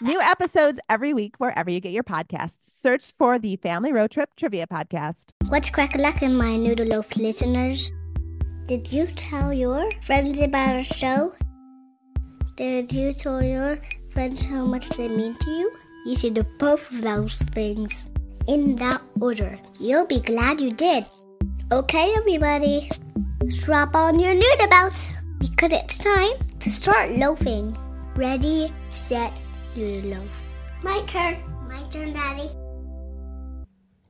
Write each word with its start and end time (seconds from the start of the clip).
New 0.00 0.20
episodes 0.20 0.80
every 0.88 1.14
week 1.14 1.36
wherever 1.38 1.70
you 1.70 1.78
get 1.78 1.92
your 1.92 2.02
podcasts. 2.02 2.62
Search 2.62 3.12
for 3.16 3.38
the 3.38 3.54
Family 3.56 3.92
Road 3.92 4.10
Trip 4.10 4.28
Trivia 4.36 4.66
Podcast. 4.66 5.30
What's 5.46 5.70
crack 5.70 5.94
my 5.96 6.56
noodle 6.56 6.86
loaf 6.86 7.16
listeners? 7.16 7.92
Did 8.66 8.92
you 8.92 9.06
tell 9.14 9.54
your 9.54 9.88
friends 10.02 10.40
about 10.40 10.76
our 10.76 10.82
show? 10.82 11.32
Did 12.56 12.92
you 12.92 13.12
tell 13.12 13.40
your 13.40 13.78
friends 14.10 14.44
how 14.44 14.64
much 14.64 14.88
they 14.88 15.06
mean 15.06 15.36
to 15.36 15.50
you? 15.50 15.72
You 16.06 16.16
should 16.16 16.34
do 16.34 16.42
both 16.58 16.90
of 16.90 17.02
those 17.02 17.38
things 17.54 18.08
in 18.48 18.74
that 18.76 19.00
order. 19.20 19.58
You'll 19.78 20.06
be 20.06 20.20
glad 20.20 20.60
you 20.60 20.72
did. 20.72 21.04
Okay, 21.70 22.12
everybody, 22.16 22.90
strap 23.48 23.94
on 23.94 24.18
your 24.18 24.34
noodle 24.34 24.68
belt 24.68 25.12
because 25.38 25.72
it's 25.72 25.98
time 25.98 26.32
to 26.58 26.68
start 26.68 27.10
loafing. 27.12 27.76
Ready, 28.16 28.72
set, 28.88 29.38
loaf. 29.76 30.28
My 30.82 31.02
turn. 31.06 31.36
My 31.68 31.82
turn, 31.90 32.12
Daddy. 32.12 32.50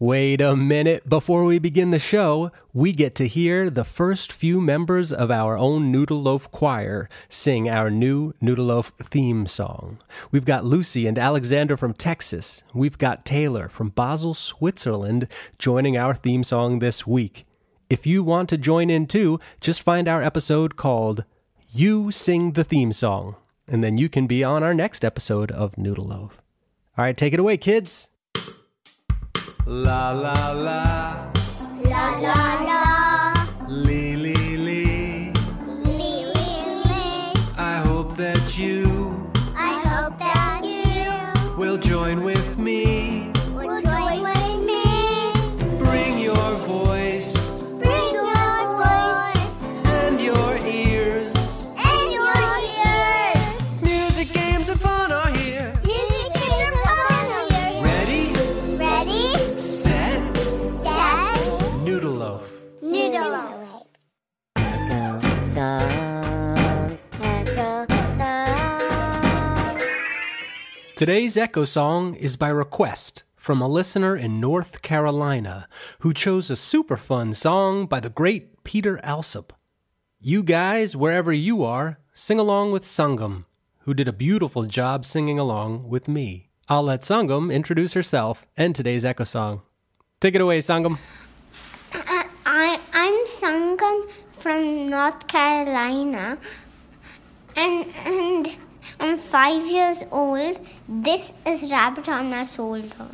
Wait 0.00 0.40
a 0.40 0.56
minute. 0.56 1.08
Before 1.08 1.44
we 1.44 1.58
begin 1.58 1.90
the 1.90 1.98
show, 1.98 2.50
we 2.72 2.92
get 2.92 3.14
to 3.14 3.28
hear 3.28 3.70
the 3.70 3.84
first 3.84 4.32
few 4.32 4.60
members 4.60 5.12
of 5.12 5.30
our 5.30 5.56
own 5.56 5.92
Noodle 5.92 6.20
Loaf 6.20 6.50
choir 6.50 7.08
sing 7.28 7.70
our 7.70 7.90
new 7.90 8.34
Noodle 8.40 8.66
Loaf 8.66 8.92
theme 9.00 9.46
song. 9.46 9.98
We've 10.30 10.44
got 10.44 10.64
Lucy 10.64 11.06
and 11.06 11.18
Alexander 11.18 11.76
from 11.76 11.94
Texas. 11.94 12.64
We've 12.74 12.98
got 12.98 13.24
Taylor 13.24 13.68
from 13.68 13.90
Basel, 13.90 14.34
Switzerland 14.34 15.28
joining 15.58 15.96
our 15.96 16.12
theme 16.12 16.44
song 16.44 16.80
this 16.80 17.06
week. 17.06 17.46
If 17.88 18.04
you 18.06 18.22
want 18.24 18.48
to 18.48 18.58
join 18.58 18.90
in 18.90 19.06
too, 19.06 19.38
just 19.60 19.80
find 19.80 20.08
our 20.08 20.22
episode 20.22 20.74
called 20.74 21.24
You 21.72 22.10
Sing 22.10 22.52
the 22.52 22.64
Theme 22.64 22.92
Song, 22.92 23.36
and 23.68 23.82
then 23.82 23.96
you 23.96 24.08
can 24.08 24.26
be 24.26 24.44
on 24.44 24.62
our 24.62 24.74
next 24.74 25.04
episode 25.04 25.50
of 25.50 25.76
Noodle 25.78 26.06
Loaf. 26.06 26.40
All 26.96 27.04
right, 27.04 27.16
take 27.16 27.32
it 27.32 27.40
away, 27.40 27.56
kids. 27.56 28.08
La 29.66 30.12
la 30.12 30.52
la, 30.52 31.32
La 31.84 32.18
la 32.20 32.60
la. 32.60 32.63
Today's 71.04 71.36
Echo 71.36 71.66
Song 71.66 72.14
is 72.14 72.38
by 72.38 72.48
request 72.48 73.24
from 73.36 73.60
a 73.60 73.68
listener 73.68 74.16
in 74.16 74.40
North 74.40 74.80
Carolina 74.80 75.68
who 75.98 76.14
chose 76.14 76.50
a 76.50 76.56
super 76.56 76.96
fun 76.96 77.34
song 77.34 77.84
by 77.84 78.00
the 78.00 78.08
great 78.08 78.64
Peter 78.64 78.98
Alsop. 79.04 79.52
You 80.18 80.42
guys, 80.42 80.96
wherever 80.96 81.30
you 81.30 81.62
are, 81.62 81.98
sing 82.14 82.38
along 82.38 82.72
with 82.72 82.84
Sangam, 82.84 83.44
who 83.80 83.92
did 83.92 84.08
a 84.08 84.14
beautiful 84.14 84.64
job 84.64 85.04
singing 85.04 85.38
along 85.38 85.90
with 85.90 86.08
me. 86.08 86.48
I'll 86.70 86.84
let 86.84 87.02
Sangam 87.02 87.52
introduce 87.52 87.92
herself 87.92 88.46
and 88.56 88.74
today's 88.74 89.04
Echo 89.04 89.24
Song. 89.24 89.60
Take 90.20 90.34
it 90.34 90.40
away, 90.40 90.60
Sangam. 90.60 90.96
I 92.46 92.80
I'm 92.94 93.26
Sangam 93.26 94.10
from 94.38 94.88
North 94.88 95.26
Carolina, 95.26 96.38
and 97.56 97.92
and 98.06 98.56
I'm 99.00 99.18
five 99.18 99.66
years 99.66 100.02
old. 100.10 100.58
This 100.88 101.32
is 101.46 101.70
Rabbit 101.70 102.08
on 102.08 102.30
my 102.30 102.44
shoulder. 102.44 103.08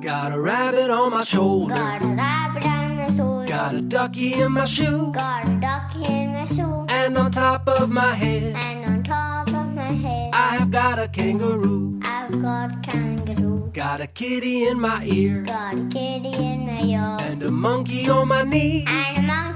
Got 0.00 0.32
a 0.32 0.40
rabbit 0.40 0.90
on 0.90 1.10
my 1.12 1.22
shoulder, 1.22 1.74
Got 1.74 2.02
a 2.02 2.08
rabbit 2.08 2.66
on 2.66 2.96
my 2.96 3.10
shoulder. 3.10 3.46
got 3.46 3.74
a 3.74 3.80
ducky 3.80 4.34
in 4.34 4.52
my 4.52 4.64
shoe, 4.64 5.12
Got 5.12 5.46
a 5.48 5.54
ducky 5.60 6.04
in 6.12 6.32
my 6.32 6.46
shoe, 6.46 6.86
and 6.88 7.16
on 7.16 7.30
top 7.30 7.68
of 7.68 7.88
my 7.88 8.12
head, 8.14 8.54
and 8.56 8.84
on 8.84 9.02
top 9.04 9.46
of 9.48 9.74
my 9.74 9.92
head, 10.04 10.34
I 10.34 10.56
have 10.56 10.70
got 10.72 10.98
a 10.98 11.06
kangaroo. 11.06 12.00
I've 12.04 12.42
got 12.42 12.82
kangaroo. 12.82 13.70
Got 13.72 14.00
a 14.00 14.08
kitty 14.08 14.66
in 14.66 14.80
my 14.80 15.04
ear, 15.04 15.42
Got 15.42 15.74
a 15.74 15.84
kitty 15.88 16.34
in 16.34 16.66
my 16.66 16.82
ear, 16.82 17.16
and 17.20 17.42
a 17.44 17.50
monkey 17.52 18.08
on 18.08 18.26
my 18.28 18.42
knee. 18.42 18.84
and 18.88 19.18
a 19.18 19.22
monkey 19.22 19.30
on 19.30 19.30
my 19.30 19.48
knee, 19.48 19.51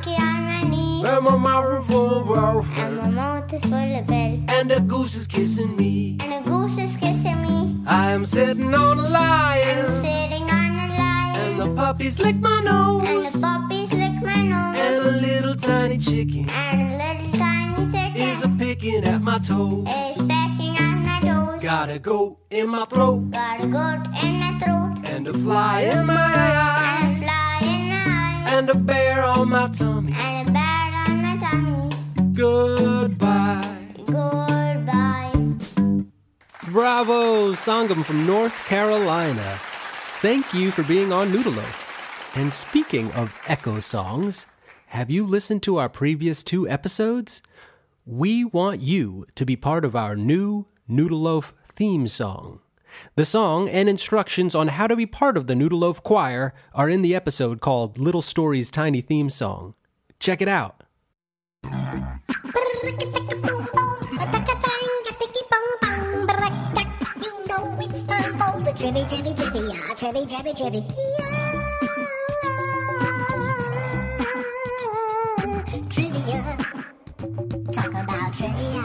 And 1.08 1.24
my 1.24 1.36
mouth 1.36 1.80
is 1.80 1.86
full 1.86 2.20
of 2.20 2.28
love, 2.28 2.78
and 2.78 2.96
my 2.98 3.10
mouth 3.10 3.52
is 3.52 3.62
full 3.62 3.74
of 3.74 4.10
and 4.56 4.72
a 4.72 4.80
goose 4.80 5.14
is 5.16 5.26
kissing 5.26 5.76
me. 5.76 6.16
and 6.20 6.32
a 6.34 6.48
goose 6.48 6.76
is 6.78 6.96
kissing 6.96 7.40
me. 7.42 7.76
I 7.86 8.10
am 8.12 8.24
sitting 8.24 8.74
on 8.74 8.98
a 8.98 9.02
I'm 9.02 10.02
sitting 10.02 10.42
on 10.50 10.70
a 10.84 10.88
lion. 10.98 11.36
and 11.36 11.60
the 11.60 11.68
puppies 11.82 12.18
lick 12.18 12.36
my 12.36 12.60
nose. 12.62 13.08
And 13.08 13.26
the 13.26 13.38
puppies 13.40 13.92
lick 13.92 14.16
my 14.22 14.42
nose. 14.52 14.78
and 14.84 14.94
a 15.06 15.10
little 15.26 15.54
tiny 15.56 15.98
chicken 15.98 16.48
And 16.50 16.92
a 16.92 16.96
little 17.04 17.32
tiny 17.38 17.92
chicken. 17.92 18.20
is 18.28 18.44
a 18.44 18.48
picking 18.48 19.04
at 19.04 19.20
my 19.22 19.38
toes. 19.38 19.86
is 19.88 20.18
pecking 20.26 20.76
on 20.86 20.96
my 21.04 21.20
toes. 21.20 21.62
Got 21.62 21.90
a 21.90 21.98
goat 22.00 22.38
in 22.50 22.68
my 22.68 22.84
throat, 22.86 23.30
Got 23.30 23.60
a 23.64 23.66
goat 23.68 24.02
in 24.24 24.34
my 24.42 24.58
throat. 24.58 24.92
and 25.12 25.28
a 25.28 25.32
fly 25.34 25.80
in 25.82 26.06
my 26.06 26.14
eye, 26.14 26.98
And 27.04 27.16
a 27.16 27.24
fly 27.24 27.58
in 27.72 27.88
my 27.90 28.04
eye. 28.06 28.58
and 28.58 28.70
a 28.70 28.74
bear 28.74 29.24
on 29.24 29.48
my 29.50 29.68
tummy. 29.68 30.12
And 30.12 30.35
Bravo, 36.76 37.52
Sangam 37.52 38.04
from 38.04 38.26
North 38.26 38.52
Carolina. 38.66 39.58
Thank 40.20 40.52
you 40.52 40.70
for 40.70 40.82
being 40.82 41.10
on 41.10 41.32
Noodleloaf. 41.32 42.36
And 42.38 42.52
speaking 42.52 43.10
of 43.12 43.34
echo 43.46 43.80
songs, 43.80 44.44
have 44.88 45.10
you 45.10 45.24
listened 45.24 45.62
to 45.62 45.78
our 45.78 45.88
previous 45.88 46.42
two 46.42 46.68
episodes? 46.68 47.40
We 48.04 48.44
want 48.44 48.82
you 48.82 49.24
to 49.36 49.46
be 49.46 49.56
part 49.56 49.86
of 49.86 49.96
our 49.96 50.16
new 50.16 50.66
Noodle 50.86 51.20
Loaf 51.20 51.54
theme 51.66 52.08
song. 52.08 52.60
The 53.14 53.24
song 53.24 53.70
and 53.70 53.88
instructions 53.88 54.54
on 54.54 54.68
how 54.68 54.86
to 54.86 54.96
be 54.96 55.06
part 55.06 55.38
of 55.38 55.46
the 55.46 55.54
Noodle 55.54 55.78
Loaf 55.78 56.02
choir 56.02 56.52
are 56.74 56.90
in 56.90 57.00
the 57.00 57.14
episode 57.14 57.62
called 57.62 57.96
Little 57.96 58.20
Stories 58.20 58.70
Tiny 58.70 59.00
Theme 59.00 59.30
Song. 59.30 59.72
Check 60.20 60.42
it 60.42 60.48
out. 60.48 60.82
Yeah. 68.86 68.92
Yeah. 68.92 70.76
Trivia. 75.90 76.40
Talk 77.72 77.90
about 77.90 78.32
trivia. 78.32 78.84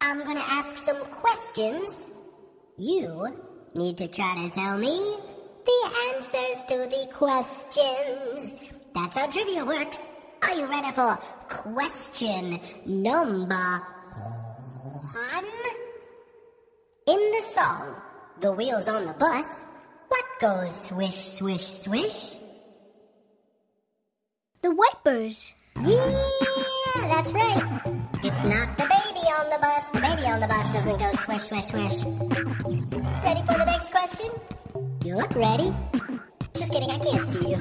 I'm 0.00 0.18
gonna 0.22 0.46
ask 0.46 0.76
some 0.76 1.00
questions. 1.06 2.08
You 2.76 3.34
need 3.74 3.98
to 3.98 4.06
try 4.06 4.44
to 4.44 4.50
tell 4.54 4.78
me 4.78 5.16
the 5.66 5.90
answers 6.14 6.64
to 6.68 6.76
the 6.86 7.08
questions. 7.12 8.52
That's 8.94 9.16
how 9.16 9.26
trivia 9.26 9.64
works. 9.64 10.06
Are 10.42 10.54
you 10.54 10.66
ready 10.66 10.92
for 10.92 11.18
question 11.48 12.60
number 12.86 13.82
one? 15.14 15.77
In 17.08 17.30
the 17.30 17.40
song, 17.40 17.94
The 18.40 18.52
Wheels 18.52 18.86
on 18.86 19.06
the 19.06 19.14
Bus, 19.14 19.64
what 20.08 20.24
goes 20.42 20.88
swish, 20.88 21.16
swish, 21.16 21.64
swish? 21.64 22.36
The 24.60 24.74
wipers. 24.74 25.54
Yeah, 25.80 26.28
that's 27.08 27.32
right. 27.32 27.80
It's 28.22 28.44
not 28.44 28.76
the 28.76 28.84
baby 28.92 29.24
on 29.40 29.48
the 29.48 29.58
bus, 29.58 29.88
the 29.88 30.00
baby 30.02 30.24
on 30.28 30.40
the 30.40 30.48
bus 30.48 30.70
doesn't 30.74 30.98
go 30.98 31.10
swish, 31.14 31.44
swish, 31.44 31.64
swish. 31.64 32.04
Ready 33.24 33.40
for 33.46 33.56
the 33.56 33.64
next 33.64 33.90
question? 33.90 34.28
You 35.02 35.16
look 35.16 35.34
ready. 35.34 35.74
Just 36.52 36.72
kidding, 36.72 36.90
I 36.90 36.98
can't 36.98 37.26
see 37.26 37.52
you. 37.52 37.58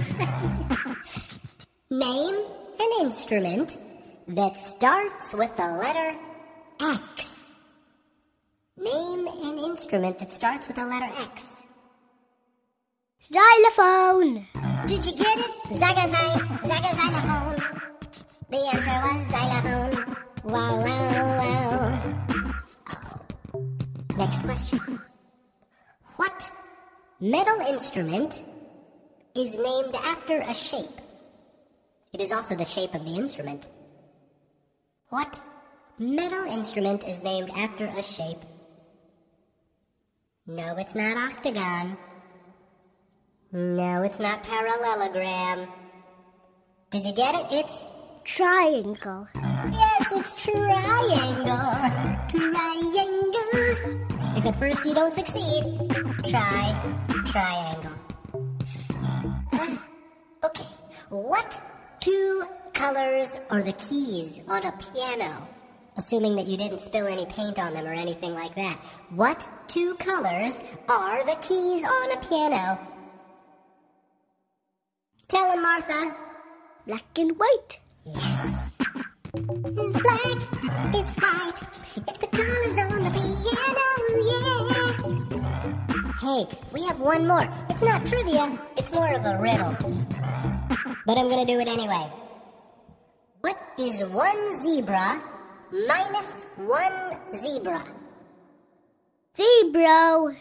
Name 1.98 2.36
an 2.82 2.90
instrument 3.00 3.78
that 4.28 4.58
starts 4.58 5.34
with 5.34 5.56
the 5.56 5.72
letter 5.72 6.18
X. 6.82 7.37
Name 8.78 9.28
an 9.28 9.58
instrument 9.58 10.20
that 10.20 10.32
starts 10.32 10.68
with 10.68 10.76
the 10.76 10.86
letter 10.86 11.12
X. 11.18 11.56
Xylophone. 13.24 14.46
Did 14.86 15.04
you 15.04 15.14
get 15.14 15.40
it? 15.40 15.52
Zagga 15.74 16.08
zy, 16.08 16.28
zagga 16.70 16.94
xylophone. 16.96 17.56
The 18.50 18.58
answer 18.74 18.98
was 19.02 19.28
xylophone. 19.32 20.16
Wow, 20.44 20.78
wow, 20.86 21.38
wow. 21.40 22.02
Oh. 23.56 23.66
Next 24.16 24.44
question. 24.44 25.02
What 26.18 26.52
metal 27.20 27.60
instrument 27.62 28.44
is 29.34 29.56
named 29.56 29.96
after 29.96 30.42
a 30.42 30.54
shape? 30.54 31.02
It 32.14 32.22
is 32.22 32.32
also 32.32 32.56
the 32.56 32.66
shape 32.66 32.94
of 32.94 33.04
the 33.04 33.16
instrument. 33.16 33.66
What 35.10 35.42
metal 35.98 36.46
instrument 36.46 37.04
is 37.06 37.24
named 37.24 37.50
after 37.56 37.86
a 37.88 38.04
shape? 38.04 38.46
No, 40.48 40.78
it's 40.78 40.96
not 40.96 41.18
octagon. 41.18 41.98
No, 43.52 44.02
it's 44.04 44.20
not 44.20 44.44
parallelogram. 44.44 45.68
Did 46.90 47.04
you 47.04 47.14
get 47.14 47.36
it? 47.36 47.48
It's 47.52 47.84
Triangle. 48.24 49.28
yes, 49.36 50.12
it's 50.12 50.36
triangle. 50.44 51.46
Triangle. 52.30 53.10
If 54.36 54.46
at 54.46 54.56
first 54.60 54.86
you 54.86 54.94
don't 54.94 55.14
succeed, 55.14 55.64
try 56.26 56.96
triangle. 57.26 57.94
Uh, 59.54 59.78
okay, 60.44 60.68
what 61.10 61.62
two 62.02 62.46
colors 62.74 63.40
are 63.50 63.62
the 63.64 63.74
keys 63.74 64.42
on 64.50 64.66
a 64.66 64.74
piano? 64.74 65.48
Assuming 65.98 66.36
that 66.36 66.48
you 66.48 66.58
didn't 66.58 66.80
spill 66.80 67.08
any 67.08 67.26
paint 67.26 67.58
on 67.60 67.74
them 67.74 67.86
or 67.86 67.94
anything 67.94 68.34
like 68.34 68.56
that. 68.56 68.78
What 69.10 69.48
two 69.68 69.96
colors 69.96 70.64
are 70.88 71.26
the 71.26 71.36
keys 71.42 71.84
on 71.84 72.12
a 72.12 72.18
piano? 72.18 72.80
Tell 75.28 75.52
him, 75.52 75.62
Martha. 75.62 76.16
Black 76.86 77.18
and 77.18 77.32
white. 77.38 77.80
Yes. 78.06 78.74
It's 79.34 80.02
black, 80.02 80.24
it's 80.96 81.16
white, 81.22 81.62
it's 82.08 82.20
the 82.20 82.28
colors 82.28 82.78
on 82.78 83.04
the 83.04 83.12
piano, 83.12 83.88
yeah. 84.26 84.48
Hey, 86.22 86.48
we 86.74 86.84
have 86.86 87.00
one 87.00 87.28
more. 87.28 87.48
It's 87.70 87.82
not 87.82 88.06
trivia, 88.06 88.58
it's 88.78 88.94
more 88.94 89.14
of 89.14 89.26
a 89.26 89.38
riddle. 89.40 89.76
But 91.06 91.18
I'm 91.18 91.28
gonna 91.28 91.46
do 91.46 91.60
it 91.60 91.68
anyway. 91.68 92.10
What 93.42 93.58
is 93.78 94.04
one 94.06 94.64
zebra 94.64 95.22
minus 95.72 96.44
one 96.56 97.18
zebra? 97.36 97.84
Zebra. 99.36 100.36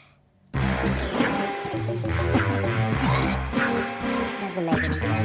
Doesn't 4.41 4.65
make 4.65 4.85
any 4.85 5.01
sense. 5.01 5.16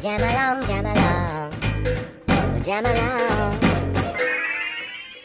Jam 0.00 0.20
along, 0.20 0.66
jam 0.66 0.86
along, 0.86 1.52
oh, 2.28 2.60
jam 2.62 2.86
along. 2.86 3.58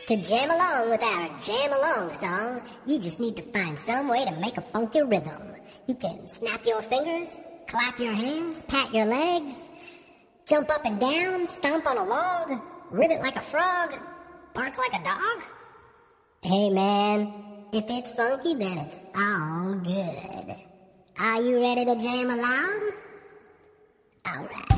To 0.08 0.18
jam 0.18 0.50
along 0.50 0.90
with 0.90 1.04
our 1.04 1.30
jam 1.38 1.74
along 1.74 2.14
song, 2.16 2.62
you 2.88 2.98
just 2.98 3.20
need 3.20 3.36
to 3.36 3.44
find 3.54 3.78
some 3.78 4.08
way 4.08 4.26
to 4.26 4.32
make 4.38 4.58
a 4.58 4.62
funky 4.62 5.04
rhythm. 5.04 5.44
You 5.86 5.94
can 5.94 6.26
snap 6.26 6.66
your 6.66 6.82
fingers, 6.82 7.40
clap 7.68 8.00
your 8.00 8.14
hands, 8.14 8.64
pat 8.64 8.92
your 8.92 9.06
legs, 9.06 9.62
jump 10.48 10.72
up 10.72 10.84
and 10.86 11.00
down, 11.00 11.48
stomp 11.50 11.86
on 11.86 11.98
a 11.98 12.04
log, 12.04 12.60
ribbit 12.90 13.22
like 13.22 13.36
a 13.36 13.42
frog, 13.42 13.94
bark 14.56 14.76
like 14.80 15.00
a 15.00 15.04
dog. 15.04 15.44
Hey 16.42 16.72
man, 16.72 17.32
if 17.74 17.86
it's 17.90 18.12
funky, 18.14 18.56
then 18.56 18.80
it's 18.80 18.98
all 19.16 19.76
good. 19.76 20.56
Are 21.20 21.42
you 21.44 21.62
ready 21.62 21.86
to 21.86 21.96
jam 21.96 22.32
along? 22.32 23.03
All 24.26 24.73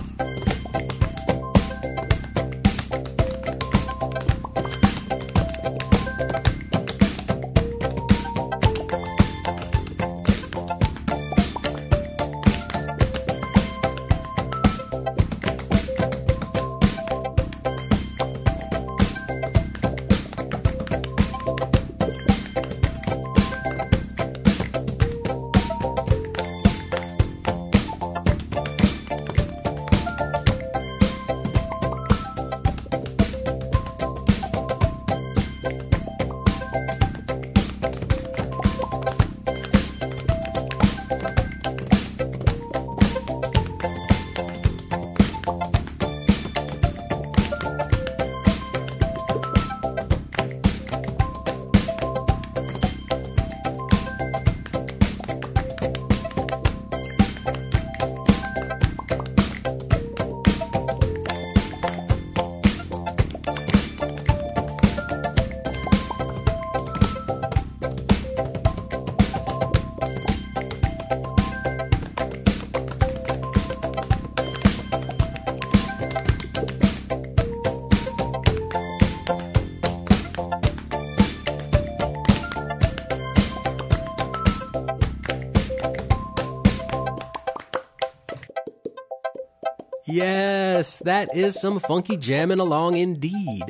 Yes, 90.85 90.99
that 90.99 91.35
is 91.35 91.59
some 91.59 91.79
funky 91.79 92.15
jamming 92.15 92.59
along 92.59 92.95
indeed. 92.95 93.63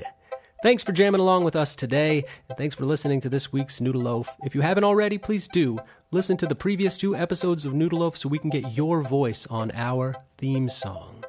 Thanks 0.61 0.83
for 0.83 0.91
jamming 0.91 1.21
along 1.21 1.45
with 1.45 1.55
us 1.55 1.73
today, 1.73 2.25
and 2.49 2.57
thanks 2.57 2.75
for 2.75 2.83
listening 2.83 3.21
to 3.21 3.29
this 3.29 3.53
week's 3.53 3.79
Noodle 3.79 4.01
Loaf. 4.01 4.35
If 4.43 4.53
you 4.53 4.59
haven't 4.59 4.83
already, 4.83 5.17
please 5.17 5.47
do 5.47 5.79
listen 6.11 6.35
to 6.35 6.45
the 6.45 6.55
previous 6.55 6.97
two 6.97 7.15
episodes 7.15 7.63
of 7.63 7.73
Noodle 7.73 7.99
Loaf 7.99 8.17
so 8.17 8.27
we 8.27 8.37
can 8.37 8.49
get 8.49 8.73
your 8.73 9.01
voice 9.01 9.47
on 9.47 9.71
our 9.75 10.13
theme 10.37 10.67
song. 10.67 11.23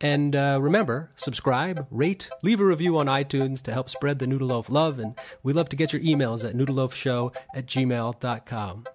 And 0.00 0.34
uh, 0.34 0.60
remember, 0.62 1.10
subscribe, 1.14 1.86
rate, 1.90 2.30
leave 2.42 2.62
a 2.62 2.64
review 2.64 2.96
on 2.96 3.04
iTunes 3.04 3.60
to 3.64 3.74
help 3.74 3.90
spread 3.90 4.18
the 4.18 4.26
Noodle 4.26 4.48
Loaf 4.48 4.70
love, 4.70 4.98
and 4.98 5.14
we 5.42 5.52
love 5.52 5.68
to 5.68 5.76
get 5.76 5.92
your 5.92 6.00
emails 6.00 6.42
at 6.42 6.56
noodleloafshow 6.56 7.36
at 7.54 7.66
gmail.com. 7.66 8.86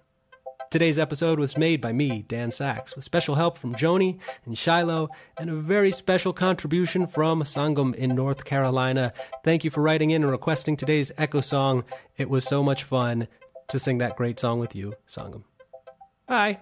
Today's 0.72 0.98
episode 0.98 1.38
was 1.38 1.58
made 1.58 1.82
by 1.82 1.92
me, 1.92 2.24
Dan 2.26 2.48
Saks, 2.48 2.96
with 2.96 3.04
special 3.04 3.34
help 3.34 3.58
from 3.58 3.74
Joni 3.74 4.18
and 4.46 4.56
Shiloh, 4.56 5.10
and 5.36 5.50
a 5.50 5.54
very 5.54 5.90
special 5.92 6.32
contribution 6.32 7.06
from 7.06 7.42
Sangam 7.42 7.94
in 7.94 8.14
North 8.14 8.46
Carolina. 8.46 9.12
Thank 9.44 9.64
you 9.64 9.70
for 9.70 9.82
writing 9.82 10.12
in 10.12 10.22
and 10.22 10.32
requesting 10.32 10.78
today's 10.78 11.12
Echo 11.18 11.42
song. 11.42 11.84
It 12.16 12.30
was 12.30 12.44
so 12.44 12.62
much 12.62 12.84
fun 12.84 13.28
to 13.68 13.78
sing 13.78 13.98
that 13.98 14.16
great 14.16 14.40
song 14.40 14.60
with 14.60 14.74
you, 14.74 14.94
Sangam. 15.06 15.42
Bye. 16.26 16.60